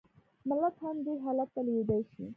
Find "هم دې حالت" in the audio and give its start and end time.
0.85-1.49